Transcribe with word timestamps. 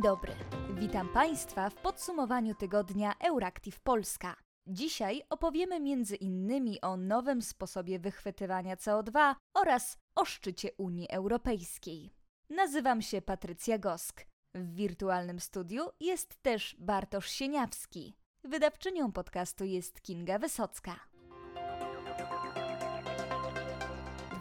Dzień 0.00 0.10
dobry. 0.10 0.32
Witam 0.70 1.08
Państwa 1.08 1.70
w 1.70 1.74
podsumowaniu 1.74 2.54
tygodnia 2.54 3.14
Euractiv 3.18 3.80
Polska. 3.80 4.36
Dzisiaj 4.66 5.22
opowiemy 5.30 5.80
między 5.80 6.16
innymi 6.16 6.80
o 6.80 6.96
nowym 6.96 7.42
sposobie 7.42 7.98
wychwytywania 7.98 8.76
CO2 8.76 9.34
oraz 9.54 9.98
o 10.14 10.24
szczycie 10.24 10.68
Unii 10.78 11.10
Europejskiej. 11.10 12.10
Nazywam 12.50 13.02
się 13.02 13.22
Patrycja 13.22 13.78
Gosk. 13.78 14.26
W 14.54 14.74
wirtualnym 14.74 15.40
studiu 15.40 15.82
jest 16.00 16.42
też 16.42 16.76
Bartosz 16.78 17.30
Sieniawski. 17.30 18.16
Wydawczynią 18.44 19.12
podcastu 19.12 19.64
jest 19.64 20.02
Kinga 20.02 20.38
Wysocka. 20.38 21.09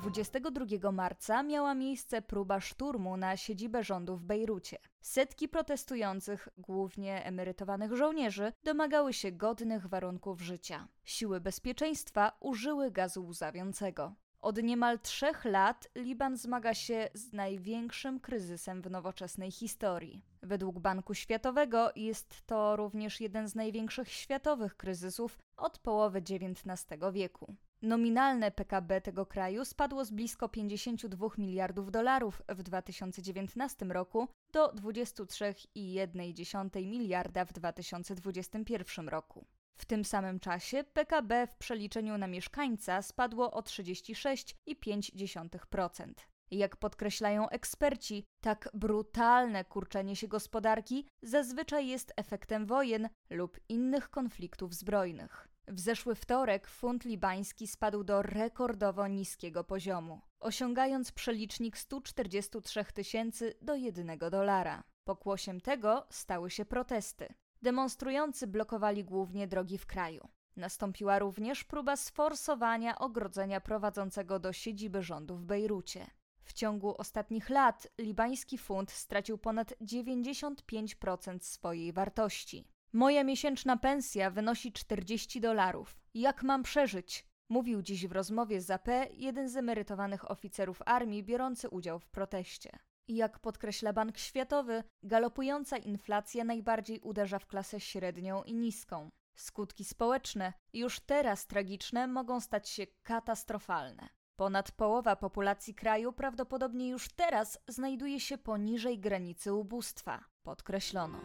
22 0.02 0.92
marca 0.92 1.44
miała 1.44 1.76
miejsce 1.76 2.22
próba 2.22 2.60
szturmu 2.60 3.18
na 3.18 3.38
siedzibę 3.38 3.84
rządu 3.84 4.16
w 4.16 4.24
Bejrucie. 4.24 4.78
Setki 5.02 5.48
protestujących, 5.48 6.50
głównie 6.58 7.26
emerytowanych 7.26 7.96
żołnierzy, 7.96 8.54
domagały 8.64 9.14
się 9.14 9.32
godnych 9.32 9.88
warunków 9.88 10.42
życia. 10.42 10.88
Siły 11.04 11.42
bezpieczeństwa 11.42 12.32
użyły 12.40 12.92
gazu 12.92 13.26
łzawiącego. 13.26 14.14
Od 14.42 14.64
niemal 14.64 15.00
trzech 15.00 15.46
lat 15.46 15.90
Liban 15.96 16.38
zmaga 16.38 16.74
się 16.74 17.10
z 17.14 17.34
największym 17.34 18.20
kryzysem 18.20 18.82
w 18.82 18.92
nowoczesnej 18.92 19.52
historii. 19.52 20.26
Według 20.44 20.80
Banku 20.80 21.14
Światowego 21.14 21.92
jest 21.96 22.46
to 22.46 22.76
również 22.76 23.22
jeden 23.22 23.48
z 23.48 23.56
największych 23.56 24.12
światowych 24.12 24.78
kryzysów 24.78 25.40
od 25.58 25.80
połowy 25.80 26.20
XIX 26.20 27.02
wieku. 27.12 27.56
Nominalne 27.82 28.52
PKB 28.52 29.02
tego 29.02 29.26
kraju 29.26 29.66
spadło 29.66 30.06
z 30.06 30.12
blisko 30.12 30.50
52 30.50 31.28
miliardów 31.38 31.92
dolarów 31.92 32.42
w 32.50 32.64
2019 32.64 33.86
roku 33.86 34.28
do 34.52 34.68
23,1 34.68 36.86
miliarda 36.86 37.46
w 37.46 37.54
2021 37.54 39.10
roku. 39.10 39.46
W 39.78 39.86
tym 39.86 40.06
samym 40.06 40.40
czasie 40.40 40.84
PKB 40.84 41.48
w 41.48 41.56
przeliczeniu 41.56 42.18
na 42.18 42.28
mieszkańca 42.28 43.02
spadło 43.02 43.52
o 43.52 43.62
36,5%. 43.62 46.14
Jak 46.52 46.78
podkreślają 46.78 47.50
eksperci, 47.50 48.26
tak 48.42 48.70
brutalne 48.74 49.66
kurczenie 49.66 50.16
się 50.16 50.28
gospodarki 50.28 51.06
zazwyczaj 51.22 51.88
jest 51.88 52.14
efektem 52.18 52.66
wojen 52.66 53.10
lub 53.30 53.60
innych 53.70 54.10
konfliktów 54.10 54.74
zbrojnych. 54.74 55.49
W 55.72 55.80
zeszły 55.80 56.16
wtorek 56.16 56.68
funt 56.68 57.06
libański 57.06 57.68
spadł 57.68 58.04
do 58.04 58.22
rekordowo 58.22 59.08
niskiego 59.08 59.64
poziomu, 59.64 60.22
osiągając 60.40 61.12
przelicznik 61.12 61.78
143 61.78 62.86
tysięcy 62.94 63.54
do 63.62 63.76
1 63.76 64.18
dolara. 64.18 64.84
Pokłosiem 65.04 65.62
tego 65.62 66.08
stały 66.10 66.52
się 66.52 66.66
protesty. 66.66 67.34
Demonstrujący 67.62 68.48
blokowali 68.48 69.04
głównie 69.04 69.48
drogi 69.48 69.78
w 69.78 69.86
kraju. 69.86 70.28
Nastąpiła 70.56 71.20
również 71.20 71.64
próba 71.64 71.96
sforsowania 71.96 73.00
ogrodzenia 73.00 73.62
prowadzącego 73.62 74.40
do 74.40 74.54
siedziby 74.54 75.04
rządu 75.04 75.36
w 75.36 75.46
Bejrucie. 75.46 76.08
W 76.44 76.54
ciągu 76.54 76.96
ostatnich 76.98 77.50
lat 77.50 77.88
libański 77.98 78.58
funt 78.58 78.92
stracił 78.92 79.38
ponad 79.38 79.74
95% 79.82 81.40
swojej 81.40 81.94
wartości. 81.94 82.68
Moja 82.94 83.24
miesięczna 83.24 83.78
pensja 83.78 84.32
wynosi 84.32 84.72
40 84.72 85.42
dolarów. 85.42 85.98
Jak 86.14 86.44
mam 86.44 86.64
przeżyć? 86.64 87.26
Mówił 87.50 87.82
dziś 87.82 88.08
w 88.08 88.12
rozmowie 88.12 88.62
z 88.62 88.72
AP 88.72 88.88
jeden 89.12 89.50
z 89.50 89.56
emerytowanych 89.56 90.32
oficerów 90.32 90.82
armii 90.86 91.24
biorący 91.24 91.70
udział 91.70 92.00
w 92.00 92.10
proteście. 92.10 92.70
Jak 93.08 93.40
podkreśla 93.40 93.94
Bank 93.94 94.18
Światowy, 94.18 94.84
galopująca 95.04 95.78
inflacja 95.78 96.44
najbardziej 96.44 97.00
uderza 97.00 97.40
w 97.40 97.48
klasę 97.48 97.80
średnią 97.80 98.44
i 98.44 98.54
niską. 98.54 99.10
Skutki 99.36 99.86
społeczne, 99.86 100.54
już 100.74 101.00
teraz 101.00 101.48
tragiczne, 101.48 102.08
mogą 102.08 102.40
stać 102.40 102.70
się 102.70 102.88
katastrofalne. 103.04 104.10
Ponad 104.36 104.72
połowa 104.72 105.16
populacji 105.16 105.76
kraju 105.76 106.14
prawdopodobnie 106.14 106.90
już 106.90 107.10
teraz 107.10 107.60
znajduje 107.68 108.20
się 108.20 108.38
poniżej 108.38 109.00
granicy 109.00 109.54
ubóstwa, 109.54 110.26
podkreślono. 110.44 111.20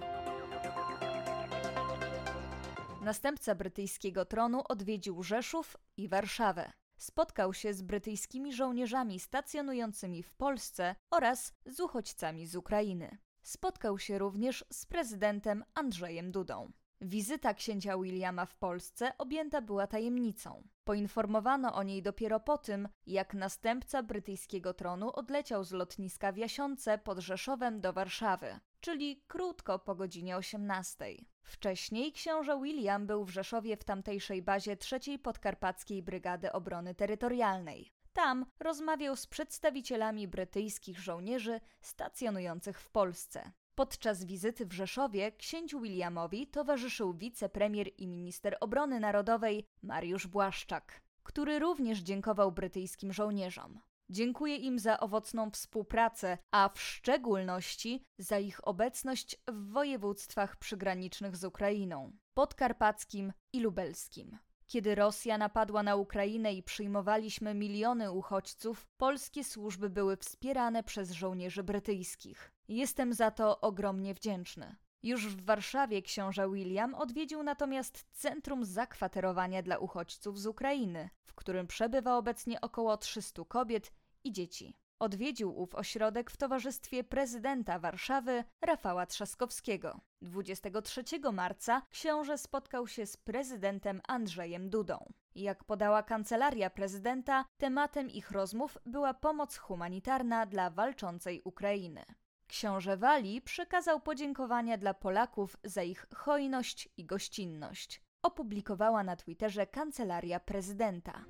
Następca 3.04 3.54
brytyjskiego 3.54 4.24
tronu 4.24 4.62
odwiedził 4.68 5.22
Rzeszów 5.22 5.76
i 5.96 6.08
Warszawę. 6.08 6.72
Spotkał 6.96 7.54
się 7.54 7.74
z 7.74 7.82
brytyjskimi 7.82 8.52
żołnierzami 8.52 9.20
stacjonującymi 9.20 10.22
w 10.22 10.34
Polsce 10.34 10.94
oraz 11.10 11.52
z 11.66 11.80
uchodźcami 11.80 12.46
z 12.46 12.56
Ukrainy. 12.56 13.18
Spotkał 13.42 13.98
się 13.98 14.18
również 14.18 14.64
z 14.72 14.86
prezydentem 14.86 15.64
Andrzejem 15.74 16.32
Dudą. 16.32 16.72
Wizyta 17.00 17.54
księcia 17.54 17.98
Williama 17.98 18.46
w 18.46 18.56
Polsce 18.56 19.12
objęta 19.18 19.60
była 19.60 19.86
tajemnicą. 19.86 20.62
Poinformowano 20.84 21.74
o 21.74 21.82
niej 21.82 22.02
dopiero 22.02 22.40
po 22.40 22.58
tym, 22.58 22.88
jak 23.06 23.34
następca 23.34 24.02
brytyjskiego 24.02 24.74
tronu 24.74 25.10
odleciał 25.14 25.64
z 25.64 25.72
lotniska 25.72 26.32
w 26.32 26.36
Jasiące 26.36 26.98
pod 26.98 27.18
Rzeszowem 27.18 27.80
do 27.80 27.92
Warszawy, 27.92 28.60
czyli 28.84 29.22
krótko 29.28 29.78
po 29.78 29.94
godzinie 29.94 30.36
18. 30.36 31.04
Wcześniej 31.42 32.12
książę 32.12 32.60
William 32.62 33.06
był 33.06 33.24
w 33.24 33.30
Rzeszowie 33.30 33.76
w 33.76 33.84
tamtejszej 33.84 34.42
bazie 34.42 34.76
III 34.92 35.18
Podkarpackiej 35.18 36.02
Brygady 36.02 36.52
Obrony 36.52 36.94
Terytorialnej. 36.94 37.90
Tam 38.12 38.46
rozmawiał 38.60 39.16
z 39.16 39.26
przedstawicielami 39.26 40.28
brytyjskich 40.28 41.00
żołnierzy 41.00 41.60
stacjonujących 41.80 42.80
w 42.80 42.90
Polsce. 42.90 43.52
Podczas 43.74 44.24
wizyty 44.24 44.66
w 44.66 44.72
Rzeszowie 44.72 45.32
księciu 45.32 45.80
Williamowi 45.80 46.46
towarzyszył 46.46 47.14
wicepremier 47.14 47.88
i 47.98 48.06
minister 48.06 48.56
obrony 48.60 49.00
narodowej 49.00 49.66
Mariusz 49.82 50.26
Błaszczak, 50.26 51.00
który 51.22 51.58
również 51.58 51.98
dziękował 51.98 52.52
brytyjskim 52.52 53.12
żołnierzom. 53.12 53.80
Dziękuję 54.10 54.56
im 54.56 54.78
za 54.78 55.00
owocną 55.00 55.50
współpracę, 55.50 56.38
a 56.50 56.68
w 56.68 56.80
szczególności 56.80 58.04
za 58.18 58.38
ich 58.38 58.68
obecność 58.68 59.36
w 59.48 59.72
województwach 59.72 60.56
przygranicznych 60.56 61.36
z 61.36 61.44
Ukrainą 61.44 62.12
podkarpackim 62.34 63.32
i 63.52 63.60
lubelskim. 63.60 64.38
Kiedy 64.66 64.94
Rosja 64.94 65.38
napadła 65.38 65.82
na 65.82 65.96
Ukrainę 65.96 66.54
i 66.54 66.62
przyjmowaliśmy 66.62 67.54
miliony 67.54 68.12
uchodźców, 68.12 68.86
polskie 68.96 69.44
służby 69.44 69.90
były 69.90 70.16
wspierane 70.16 70.82
przez 70.82 71.10
żołnierzy 71.10 71.62
brytyjskich. 71.62 72.52
Jestem 72.68 73.12
za 73.12 73.30
to 73.30 73.60
ogromnie 73.60 74.14
wdzięczny. 74.14 74.76
Już 75.04 75.26
w 75.26 75.44
Warszawie 75.44 76.02
książę 76.02 76.50
William 76.50 76.94
odwiedził 76.94 77.42
natomiast 77.42 78.06
centrum 78.12 78.64
zakwaterowania 78.64 79.62
dla 79.62 79.78
uchodźców 79.78 80.40
z 80.40 80.46
Ukrainy, 80.46 81.10
w 81.24 81.34
którym 81.34 81.66
przebywa 81.66 82.16
obecnie 82.16 82.60
około 82.60 82.96
300 82.96 83.44
kobiet 83.44 83.92
i 84.24 84.32
dzieci. 84.32 84.76
Odwiedził 84.98 85.58
ów 85.60 85.74
ośrodek 85.74 86.30
w 86.30 86.36
towarzystwie 86.36 87.04
prezydenta 87.04 87.78
Warszawy 87.78 88.44
Rafała 88.62 89.06
Trzaskowskiego. 89.06 90.00
23 90.22 91.04
marca 91.32 91.82
książę 91.90 92.38
spotkał 92.38 92.86
się 92.86 93.06
z 93.06 93.16
prezydentem 93.16 94.00
Andrzejem 94.08 94.70
Dudą. 94.70 95.12
Jak 95.34 95.64
podała 95.64 96.02
kancelaria 96.02 96.70
prezydenta, 96.70 97.44
tematem 97.56 98.10
ich 98.10 98.30
rozmów 98.30 98.78
była 98.86 99.14
pomoc 99.14 99.56
humanitarna 99.56 100.46
dla 100.46 100.70
walczącej 100.70 101.42
Ukrainy. 101.44 102.04
Książę 102.46 102.96
Wali 102.96 103.40
przekazał 103.42 104.00
podziękowania 104.00 104.78
dla 104.78 104.94
Polaków 104.94 105.56
za 105.64 105.82
ich 105.82 106.06
hojność 106.14 106.88
i 106.96 107.04
gościnność. 107.04 108.02
Opublikowała 108.22 109.04
na 109.04 109.16
Twitterze 109.16 109.66
kancelaria 109.66 110.40
prezydenta. 110.40 111.24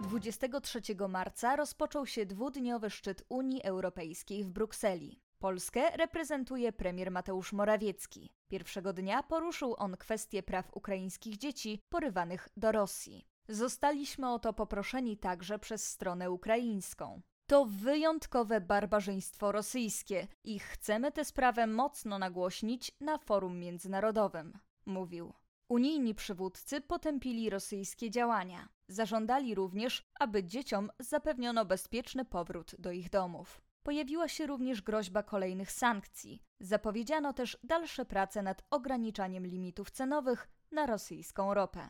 23 0.00 0.80
marca 1.08 1.56
rozpoczął 1.56 2.06
się 2.06 2.26
dwudniowy 2.26 2.90
szczyt 2.90 3.24
Unii 3.28 3.62
Europejskiej 3.62 4.44
w 4.44 4.50
Brukseli. 4.50 5.20
Polskę 5.38 5.96
reprezentuje 5.96 6.72
premier 6.72 7.10
Mateusz 7.10 7.52
Morawiecki. 7.52 8.32
Pierwszego 8.48 8.92
dnia 8.92 9.22
poruszył 9.22 9.74
on 9.78 9.96
kwestię 9.96 10.42
praw 10.42 10.76
ukraińskich 10.76 11.36
dzieci 11.36 11.82
porywanych 11.88 12.48
do 12.56 12.72
Rosji. 12.72 13.26
Zostaliśmy 13.48 14.32
o 14.32 14.38
to 14.38 14.52
poproszeni 14.52 15.16
także 15.16 15.58
przez 15.58 15.88
stronę 15.88 16.30
ukraińską. 16.30 17.20
To 17.50 17.64
wyjątkowe 17.64 18.60
barbarzyństwo 18.60 19.52
rosyjskie 19.52 20.26
i 20.44 20.58
chcemy 20.58 21.12
tę 21.12 21.24
sprawę 21.24 21.66
mocno 21.66 22.18
nagłośnić 22.18 22.92
na 23.00 23.18
forum 23.18 23.58
międzynarodowym, 23.58 24.58
mówił. 24.86 25.32
Unijni 25.68 26.14
przywódcy 26.14 26.80
potępili 26.80 27.50
rosyjskie 27.50 28.10
działania. 28.10 28.68
Zażądali 28.88 29.54
również, 29.54 30.10
aby 30.20 30.44
dzieciom 30.44 30.90
zapewniono 30.98 31.64
bezpieczny 31.64 32.24
powrót 32.24 32.74
do 32.78 32.92
ich 32.92 33.10
domów. 33.10 33.60
Pojawiła 33.82 34.28
się 34.28 34.46
również 34.46 34.82
groźba 34.82 35.22
kolejnych 35.22 35.72
sankcji. 35.72 36.42
Zapowiedziano 36.60 37.32
też 37.32 37.58
dalsze 37.64 38.04
prace 38.04 38.42
nad 38.42 38.62
ograniczaniem 38.70 39.46
limitów 39.46 39.90
cenowych 39.90 40.48
na 40.72 40.86
rosyjską 40.86 41.54
ropę. 41.54 41.88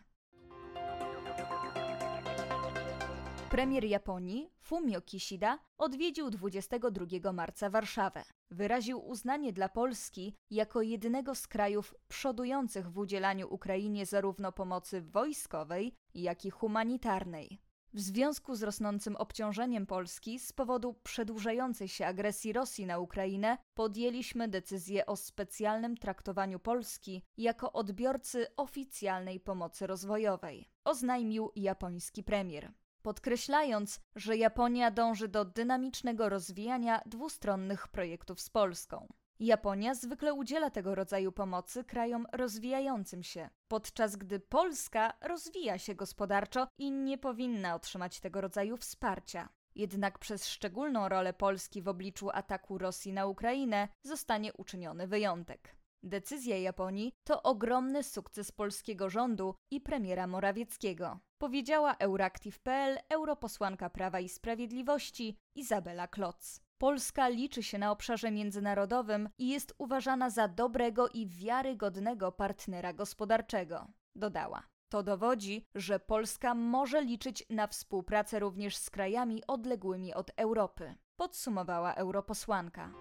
Premier 3.51 3.85
Japonii 3.85 4.51
Fumio 4.61 5.01
Kishida 5.01 5.59
odwiedził 5.79 6.31
22 6.31 7.33
marca 7.33 7.71
Warszawę. 7.71 8.25
Wyraził 8.51 9.09
uznanie 9.09 9.53
dla 9.53 9.69
Polski 9.69 10.35
jako 10.51 10.83
jednego 10.83 11.35
z 11.35 11.47
krajów 11.47 11.95
przodujących 12.09 12.91
w 12.91 12.99
udzielaniu 12.99 13.55
Ukrainie 13.55 14.07
zarówno 14.07 14.53
pomocy 14.53 15.03
wojskowej, 15.03 15.95
jak 16.15 16.45
i 16.45 16.51
humanitarnej. 16.51 17.61
W 17.95 18.01
związku 18.01 18.55
z 18.55 18.63
rosnącym 18.63 19.17
obciążeniem 19.17 19.87
Polski 19.87 20.39
z 20.39 20.53
powodu 20.53 20.95
przedłużającej 21.03 21.89
się 21.89 22.07
agresji 22.07 22.53
Rosji 22.53 22.87
na 22.87 22.99
Ukrainę, 22.99 23.59
podjęliśmy 23.75 24.49
decyzję 24.49 25.07
o 25.07 25.17
specjalnym 25.17 25.97
traktowaniu 25.97 26.59
Polski 26.59 27.23
jako 27.37 27.73
odbiorcy 27.73 28.47
oficjalnej 28.57 29.41
pomocy 29.41 29.87
rozwojowej, 29.87 30.69
oznajmił 30.85 31.51
japoński 31.57 32.23
premier 32.23 32.73
podkreślając, 33.03 34.01
że 34.17 34.37
Japonia 34.37 34.91
dąży 34.91 35.29
do 35.29 35.45
dynamicznego 35.45 36.29
rozwijania 36.29 37.01
dwustronnych 37.07 37.89
projektów 37.89 38.41
z 38.41 38.51
Polską. 38.51 39.09
Japonia 39.41 39.95
zwykle 39.95 40.35
udziela 40.35 40.71
tego 40.71 40.95
rodzaju 40.95 41.33
pomocy 41.33 41.85
krajom 41.85 42.27
rozwijającym 42.33 43.23
się, 43.23 43.51
podczas 43.69 44.17
gdy 44.17 44.41
Polska 44.41 45.13
rozwija 45.21 45.79
się 45.79 45.95
gospodarczo 45.95 46.67
i 46.79 46.91
nie 46.93 47.19
powinna 47.19 47.75
otrzymać 47.75 48.21
tego 48.21 48.41
rodzaju 48.41 48.77
wsparcia. 48.77 49.49
Jednak 49.75 50.19
przez 50.19 50.49
szczególną 50.49 51.09
rolę 51.09 51.33
Polski 51.33 51.83
w 51.83 51.89
obliczu 51.89 52.31
ataku 52.31 52.79
Rosji 52.79 53.13
na 53.13 53.27
Ukrainę 53.27 53.89
zostanie 54.03 54.53
uczyniony 54.53 55.07
wyjątek. 55.07 55.77
Decyzja 56.03 56.59
Japonii 56.59 57.13
to 57.25 57.43
ogromny 57.43 58.03
sukces 58.03 58.53
polskiego 58.53 59.11
rządu 59.11 59.55
i 59.71 59.81
premiera 59.81 60.27
Morawieckiego, 60.27 61.19
powiedziała 61.39 61.97
Euractiv.pl 61.99 62.99
europosłanka 63.09 63.91
Prawa 63.91 64.21
i 64.21 64.29
Sprawiedliwości 64.29 65.37
Izabela 65.55 66.09
Kloc. 66.09 66.61
Polska 66.79 67.29
liczy 67.29 67.63
się 67.63 67.79
na 67.79 67.91
obszarze 67.91 68.31
międzynarodowym 68.31 69.29
i 69.39 69.49
jest 69.49 69.75
uważana 69.79 70.31
za 70.31 70.49
dobrego 70.49 71.09
i 71.09 71.27
wiarygodnego 71.27 72.33
partnera 72.33 72.93
gospodarczego, 72.93 73.87
dodała. 74.15 74.63
To 74.89 75.03
dowodzi, 75.03 75.67
że 75.75 76.01
Polska 76.01 76.55
może 76.55 77.03
liczyć 77.03 77.45
na 77.51 77.67
współpracę 77.67 78.39
również 78.39 78.77
z 78.77 78.91
krajami 78.91 79.43
odległymi 79.47 80.15
od 80.15 80.31
Europy, 80.37 80.95
podsumowała 81.17 81.95
europosłanka. 81.95 82.93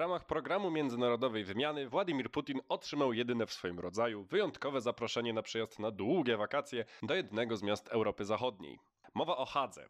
Ramach 0.00 0.24
programu 0.24 0.70
międzynarodowej 0.70 1.44
wymiany 1.44 1.88
Władimir 1.88 2.30
Putin 2.30 2.60
otrzymał 2.68 3.12
jedyne 3.12 3.46
w 3.46 3.52
swoim 3.52 3.80
rodzaju 3.80 4.24
wyjątkowe 4.24 4.80
zaproszenie 4.80 5.32
na 5.32 5.42
przyjazd 5.42 5.78
na 5.78 5.90
długie 5.90 6.36
wakacje 6.36 6.84
do 7.02 7.14
jednego 7.14 7.56
z 7.56 7.62
miast 7.62 7.88
Europy 7.88 8.24
Zachodniej. 8.24 8.78
Mowa 9.14 9.36
o 9.36 9.44
Hadze, 9.44 9.88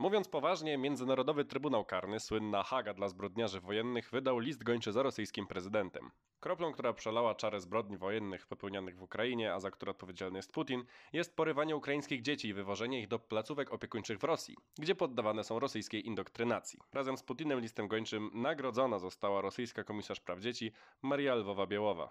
Mówiąc 0.00 0.28
poważnie, 0.28 0.78
Międzynarodowy 0.78 1.44
Trybunał 1.44 1.84
Karny, 1.84 2.20
słynna 2.20 2.62
Haga 2.62 2.94
dla 2.94 3.08
zbrodniarzy 3.08 3.60
wojennych, 3.60 4.10
wydał 4.10 4.38
list 4.38 4.62
gończy 4.62 4.92
za 4.92 5.02
rosyjskim 5.02 5.46
prezydentem. 5.46 6.10
Kroplą, 6.40 6.72
która 6.72 6.92
przelała 6.92 7.34
czarę 7.34 7.60
zbrodni 7.60 7.96
wojennych 7.96 8.46
popełnianych 8.46 8.96
w 8.96 9.02
Ukrainie, 9.02 9.54
a 9.54 9.60
za 9.60 9.70
które 9.70 9.90
odpowiedzialny 9.90 10.38
jest 10.38 10.52
Putin, 10.52 10.84
jest 11.12 11.36
porywanie 11.36 11.76
ukraińskich 11.76 12.22
dzieci 12.22 12.48
i 12.48 12.54
wywożenie 12.54 13.00
ich 13.00 13.08
do 13.08 13.18
placówek 13.18 13.72
opiekuńczych 13.72 14.18
w 14.18 14.24
Rosji, 14.24 14.56
gdzie 14.78 14.94
poddawane 14.94 15.44
są 15.44 15.58
rosyjskiej 15.58 16.06
indoktrynacji. 16.06 16.78
Razem 16.92 17.16
z 17.16 17.22
Putinem 17.22 17.60
listem 17.60 17.88
gończym 17.88 18.30
nagrodzona 18.34 18.98
została 18.98 19.40
rosyjska 19.40 19.84
komisarz 19.84 20.20
praw 20.20 20.40
dzieci 20.40 20.72
Maria 21.02 21.34
Lwowa-Biełowa. 21.34 22.08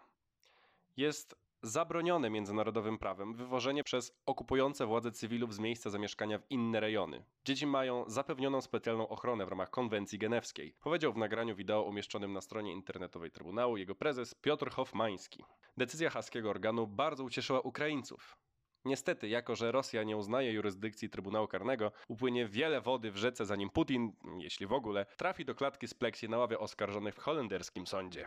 Jest 0.98 1.49
zabronione 1.62 2.30
międzynarodowym 2.30 2.98
prawem 2.98 3.34
wywożenie 3.34 3.84
przez 3.84 4.12
okupujące 4.26 4.86
władze 4.86 5.12
cywilów 5.12 5.54
z 5.54 5.60
miejsca 5.60 5.90
zamieszkania 5.90 6.40
w 6.40 6.52
inne 6.52 6.80
rejony. 6.80 7.24
Dzieci 7.46 7.68
mają 7.68 8.04
zapewnioną 8.08 8.62
specjalną 8.62 9.08
ochronę 9.08 9.46
w 9.46 9.50
ramach 9.50 9.70
konwencji 9.70 10.20
genewskiej, 10.20 10.76
powiedział 10.80 11.14
w 11.14 11.18
nagraniu 11.18 11.56
wideo 11.56 11.82
umieszczonym 11.82 12.34
na 12.34 12.42
stronie 12.42 12.74
internetowej 12.74 13.32
Trybunału 13.32 13.78
jego 13.78 13.96
prezes 13.96 14.36
Piotr 14.36 14.72
Hofmański. 14.72 15.44
Decyzja 15.78 16.10
haskiego 16.10 16.50
organu 16.50 16.88
bardzo 16.88 17.24
ucieszyła 17.24 17.60
Ukraińców. 17.60 18.38
Niestety, 18.86 19.28
jako 19.28 19.56
że 19.56 19.72
Rosja 19.72 20.04
nie 20.04 20.18
uznaje 20.18 20.52
jurysdykcji 20.52 21.10
Trybunału 21.10 21.48
Karnego, 21.48 21.92
upłynie 22.08 22.48
wiele 22.48 22.82
wody 22.82 23.12
w 23.12 23.18
rzece, 23.18 23.46
zanim 23.46 23.70
Putin, 23.70 24.12
jeśli 24.38 24.68
w 24.68 24.74
ogóle, 24.74 25.06
trafi 25.18 25.46
do 25.46 25.56
klatki 25.56 25.88
z 25.88 25.94
pleksji 25.94 26.30
na 26.30 26.38
ławie 26.38 26.60
oskarżonych 26.60 27.16
w 27.16 27.20
holenderskim 27.20 27.88
sądzie. 27.88 28.26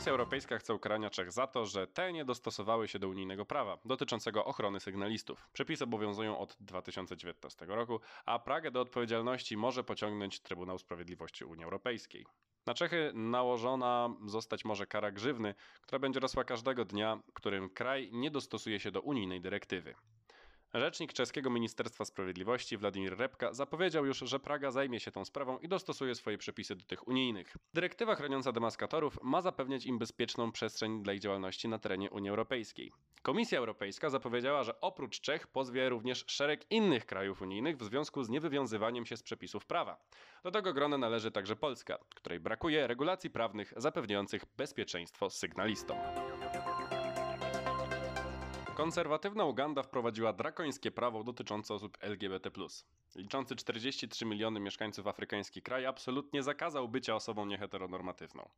Komisja 0.00 0.12
Europejska 0.12 0.58
chce 0.58 0.74
ukarania 0.74 1.10
Czech 1.10 1.32
za 1.32 1.46
to, 1.46 1.66
że 1.66 1.86
te 1.86 2.12
nie 2.12 2.24
dostosowały 2.24 2.88
się 2.88 2.98
do 2.98 3.08
unijnego 3.08 3.44
prawa 3.44 3.78
dotyczącego 3.84 4.44
ochrony 4.44 4.80
sygnalistów. 4.80 5.48
Przepisy 5.52 5.84
obowiązują 5.84 6.38
od 6.38 6.56
2019 6.60 7.66
roku, 7.66 8.00
a 8.26 8.38
Pragę 8.38 8.70
do 8.70 8.80
odpowiedzialności 8.80 9.56
może 9.56 9.84
pociągnąć 9.84 10.40
Trybunał 10.40 10.78
Sprawiedliwości 10.78 11.44
Unii 11.44 11.64
Europejskiej. 11.64 12.26
Na 12.66 12.74
Czechy 12.74 13.12
nałożona 13.14 14.14
zostać 14.26 14.64
może 14.64 14.86
kara 14.86 15.10
grzywny, 15.10 15.54
która 15.82 15.98
będzie 15.98 16.20
rosła 16.20 16.44
każdego 16.44 16.84
dnia, 16.84 17.18
którym 17.34 17.70
kraj 17.70 18.10
nie 18.12 18.30
dostosuje 18.30 18.80
się 18.80 18.90
do 18.90 19.00
unijnej 19.00 19.40
dyrektywy. 19.40 19.94
Rzecznik 20.74 21.12
czeskiego 21.12 21.50
Ministerstwa 21.50 22.04
Sprawiedliwości 22.04 22.76
Władimir 22.76 23.18
Repka 23.18 23.52
zapowiedział 23.52 24.06
już, 24.06 24.18
że 24.18 24.40
Praga 24.40 24.70
zajmie 24.70 25.00
się 25.00 25.10
tą 25.10 25.24
sprawą 25.24 25.58
i 25.58 25.68
dostosuje 25.68 26.14
swoje 26.14 26.38
przepisy 26.38 26.76
do 26.76 26.84
tych 26.84 27.08
unijnych. 27.08 27.56
Dyrektywa 27.74 28.14
chroniąca 28.14 28.52
demaskatorów 28.52 29.18
ma 29.22 29.42
zapewniać 29.42 29.86
im 29.86 29.98
bezpieczną 29.98 30.52
przestrzeń 30.52 31.02
dla 31.02 31.12
ich 31.12 31.20
działalności 31.20 31.68
na 31.68 31.78
terenie 31.78 32.10
Unii 32.10 32.30
Europejskiej. 32.30 32.92
Komisja 33.22 33.58
Europejska 33.58 34.10
zapowiedziała, 34.10 34.64
że 34.64 34.80
oprócz 34.80 35.20
Czech 35.20 35.46
pozwie 35.46 35.88
również 35.88 36.24
szereg 36.26 36.70
innych 36.70 37.06
krajów 37.06 37.42
unijnych 37.42 37.76
w 37.76 37.84
związku 37.84 38.22
z 38.22 38.28
niewywiązywaniem 38.28 39.06
się 39.06 39.16
z 39.16 39.22
przepisów 39.22 39.66
prawa. 39.66 40.00
Do 40.42 40.50
tego 40.50 40.72
grona 40.72 40.98
należy 40.98 41.30
także 41.30 41.56
Polska, 41.56 41.98
której 42.14 42.40
brakuje 42.40 42.86
regulacji 42.86 43.30
prawnych 43.30 43.72
zapewniających 43.76 44.44
bezpieczeństwo 44.56 45.30
sygnalistom. 45.30 45.98
Konserwatywna 48.80 49.44
Uganda 49.44 49.82
wprowadziła 49.82 50.32
drakońskie 50.32 50.90
prawo 50.90 51.24
dotyczące 51.24 51.74
osób 51.74 51.98
LGBT. 52.00 52.50
Liczący 53.16 53.56
43 53.56 54.24
miliony 54.24 54.60
mieszkańców 54.60 55.06
afrykański 55.06 55.62
kraj 55.62 55.86
absolutnie 55.86 56.42
zakazał 56.42 56.88
bycia 56.88 57.14
osobą 57.14 57.46
nieheteronormatywną. 57.46 58.48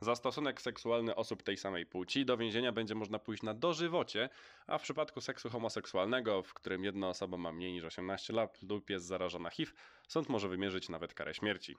Za 0.00 0.14
stosunek 0.16 0.62
seksualny 0.62 1.14
osób 1.14 1.42
tej 1.42 1.56
samej 1.56 1.86
płci 1.86 2.24
do 2.24 2.36
więzienia 2.36 2.72
będzie 2.72 2.94
można 2.94 3.18
pójść 3.18 3.42
na 3.42 3.54
dożywocie, 3.54 4.28
a 4.66 4.78
w 4.78 4.82
przypadku 4.82 5.20
seksu 5.20 5.50
homoseksualnego, 5.50 6.42
w 6.42 6.54
którym 6.54 6.84
jedna 6.84 7.08
osoba 7.08 7.36
ma 7.36 7.52
mniej 7.52 7.72
niż 7.72 7.84
18 7.84 8.32
lat 8.32 8.62
lub 8.62 8.90
jest 8.90 9.06
zarażona 9.06 9.50
HIV, 9.50 9.72
sąd 10.08 10.28
może 10.28 10.48
wymierzyć 10.48 10.88
nawet 10.88 11.14
karę 11.14 11.34
śmierci. 11.34 11.76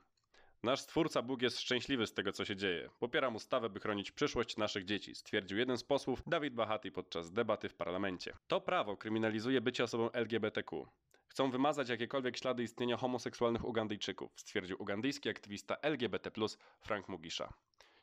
Nasz 0.65 0.79
stwórca 0.79 1.21
Bóg 1.21 1.41
jest 1.41 1.59
szczęśliwy 1.59 2.07
z 2.07 2.13
tego, 2.13 2.31
co 2.31 2.45
się 2.45 2.55
dzieje. 2.55 2.89
Popieram 2.99 3.35
ustawę, 3.35 3.69
by 3.69 3.79
chronić 3.79 4.11
przyszłość 4.11 4.57
naszych 4.57 4.85
dzieci, 4.85 5.15
stwierdził 5.15 5.57
jeden 5.57 5.77
z 5.77 5.83
posłów 5.83 6.23
Dawid 6.27 6.53
Bahati 6.53 6.91
podczas 6.91 7.31
debaty 7.31 7.69
w 7.69 7.73
parlamencie. 7.73 8.33
To 8.47 8.61
prawo 8.61 8.97
kryminalizuje 8.97 9.61
bycie 9.61 9.83
osobą 9.83 10.09
LGBTQ. 10.13 10.85
Chcą 11.27 11.51
wymazać 11.51 11.89
jakiekolwiek 11.89 12.37
ślady 12.37 12.63
istnienia 12.63 12.97
homoseksualnych 12.97 13.65
Ugandyjczyków, 13.65 14.31
stwierdził 14.35 14.81
ugandyjski 14.81 15.29
aktywista 15.29 15.77
LGBT, 15.81 16.31
Frank 16.79 17.09
Mugisza. 17.09 17.53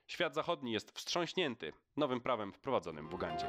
Świat 0.07 0.35
zachodni 0.35 0.73
jest 0.73 0.93
wstrząśnięty 0.93 1.73
nowym 1.97 2.21
prawem 2.21 2.53
wprowadzonym 2.53 3.09
w 3.09 3.15
Ugandzie. 3.15 3.47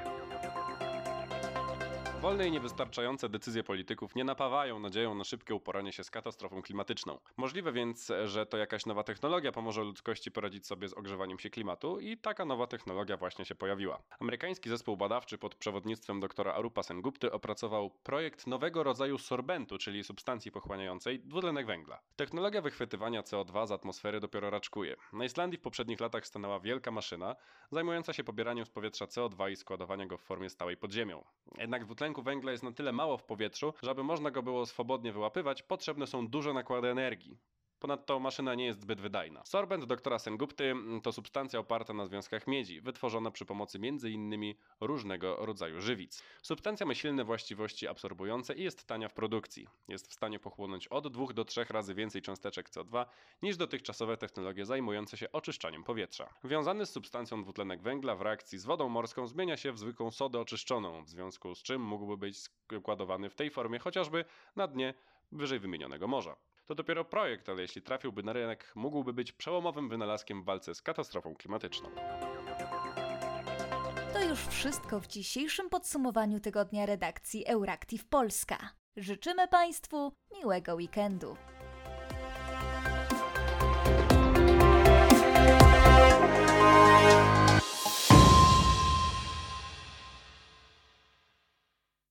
Wolne 2.23 2.47
i 2.47 2.51
niewystarczające 2.51 3.29
decyzje 3.29 3.63
polityków 3.63 4.15
nie 4.15 4.23
napawają 4.23 4.79
nadzieją 4.79 5.15
na 5.15 5.23
szybkie 5.23 5.55
uporanie 5.55 5.91
się 5.91 6.03
z 6.03 6.11
katastrofą 6.11 6.61
klimatyczną. 6.61 7.19
Możliwe 7.37 7.71
więc, 7.71 8.11
że 8.25 8.45
to 8.45 8.57
jakaś 8.57 8.85
nowa 8.85 9.03
technologia 9.03 9.51
pomoże 9.51 9.83
ludzkości 9.83 10.31
poradzić 10.31 10.67
sobie 10.67 10.87
z 10.87 10.93
ogrzewaniem 10.93 11.39
się 11.39 11.49
klimatu 11.49 11.99
i 11.99 12.17
taka 12.17 12.45
nowa 12.45 12.67
technologia 12.67 13.17
właśnie 13.17 13.45
się 13.45 13.55
pojawiła. 13.55 13.99
Amerykański 14.19 14.69
zespół 14.69 14.97
badawczy 14.97 15.37
pod 15.37 15.55
przewodnictwem 15.55 16.19
doktora 16.19 16.53
Arupa 16.53 16.83
Sengupty 16.83 17.31
opracował 17.31 17.89
projekt 17.89 18.47
nowego 18.47 18.83
rodzaju 18.83 19.17
sorbentu, 19.17 19.77
czyli 19.77 20.03
substancji 20.03 20.51
pochłaniającej 20.51 21.19
dwutlenek 21.19 21.65
węgla. 21.65 21.99
Technologia 22.15 22.61
wychwytywania 22.61 23.21
CO2 23.21 23.67
z 23.67 23.71
atmosfery 23.71 24.19
dopiero 24.19 24.49
raczkuje. 24.49 24.95
Na 25.13 25.25
Islandii 25.25 25.59
w 25.59 25.61
poprzednich 25.61 25.99
latach 25.99 26.27
stanęła 26.27 26.59
wielka 26.59 26.91
maszyna 26.91 27.35
zajmująca 27.71 28.13
się 28.13 28.23
pobieraniem 28.23 28.65
z 28.65 28.69
powietrza 28.69 29.05
CO2 29.05 29.51
i 29.51 29.55
składowaniem 29.55 30.07
go 30.07 30.17
w 30.17 30.21
formie 30.21 30.49
stałej 30.49 30.77
pod 30.77 30.91
ziemią. 30.91 31.23
Jednak 31.57 31.85
dwutlenek 31.85 32.12
dwutlenku 32.13 32.21
węgla 32.23 32.51
jest 32.51 32.63
na 32.63 32.71
tyle 32.71 32.91
mało 32.91 33.17
w 33.17 33.23
powietrzu, 33.23 33.73
że 33.83 33.91
aby 33.91 34.03
można 34.03 34.31
go 34.31 34.43
było 34.43 34.65
swobodnie 34.65 35.11
wyłapywać, 35.13 35.63
potrzebne 35.63 36.07
są 36.07 36.27
duże 36.27 36.53
nakłady 36.53 36.87
energii. 36.87 37.37
Ponadto 37.83 38.19
maszyna 38.19 38.55
nie 38.55 38.65
jest 38.65 38.81
zbyt 38.81 39.01
wydajna. 39.01 39.45
Sorbent 39.45 39.85
doktora 39.85 40.19
Sengupty 40.19 40.63
mm, 40.63 41.01
to 41.01 41.11
substancja 41.11 41.59
oparta 41.59 41.93
na 41.93 42.05
związkach 42.05 42.47
miedzi, 42.47 42.81
wytworzona 42.81 43.31
przy 43.31 43.45
pomocy 43.45 43.77
m.in. 43.83 44.53
różnego 44.81 45.45
rodzaju 45.45 45.81
żywic. 45.81 46.23
Substancja 46.41 46.85
ma 46.85 46.93
silne 46.93 47.23
właściwości 47.23 47.87
absorbujące 47.87 48.53
i 48.53 48.63
jest 48.63 48.85
tania 48.85 49.09
w 49.09 49.13
produkcji. 49.13 49.67
Jest 49.87 50.07
w 50.07 50.13
stanie 50.13 50.39
pochłonąć 50.39 50.87
od 50.87 51.07
2 51.07 51.33
do 51.33 51.45
3 51.45 51.65
razy 51.69 51.93
więcej 51.93 52.21
cząsteczek 52.21 52.69
CO2 52.69 53.05
niż 53.41 53.57
dotychczasowe 53.57 54.17
technologie 54.17 54.65
zajmujące 54.65 55.17
się 55.17 55.31
oczyszczaniem 55.31 55.83
powietrza. 55.83 56.33
Wiązany 56.43 56.85
z 56.85 56.89
substancją 56.89 57.41
dwutlenek 57.41 57.81
węgla 57.81 58.15
w 58.15 58.21
reakcji 58.21 58.59
z 58.59 58.65
wodą 58.65 58.89
morską 58.89 59.27
zmienia 59.27 59.57
się 59.57 59.71
w 59.71 59.79
zwykłą 59.79 60.11
sodę 60.11 60.39
oczyszczoną, 60.39 61.03
w 61.03 61.09
związku 61.09 61.55
z 61.55 61.63
czym 61.63 61.81
mógłby 61.81 62.17
być 62.17 62.37
składowany 62.37 63.29
w 63.29 63.35
tej 63.35 63.49
formie 63.49 63.79
chociażby 63.79 64.25
na 64.55 64.67
dnie 64.67 64.93
wyżej 65.31 65.59
wymienionego 65.59 66.07
morza. 66.07 66.35
To 66.65 66.75
dopiero 66.75 67.05
projekt, 67.05 67.49
ale 67.49 67.61
jeśli 67.61 67.81
trafiłby 67.81 68.23
na 68.23 68.33
rynek, 68.33 68.71
mógłby 68.75 69.13
być 69.13 69.31
przełomowym 69.31 69.89
wynalazkiem 69.89 70.41
w 70.41 70.45
walce 70.45 70.75
z 70.75 70.81
katastrofą 70.81 71.35
klimatyczną. 71.35 71.89
To 74.13 74.23
już 74.23 74.39
wszystko 74.39 74.99
w 74.99 75.07
dzisiejszym 75.07 75.69
podsumowaniu 75.69 76.39
tygodnia 76.39 76.85
redakcji 76.85 77.47
Euractiv 77.47 78.05
Polska. 78.05 78.69
Życzymy 78.97 79.47
Państwu 79.47 80.13
miłego 80.39 80.75
weekendu. 80.75 81.37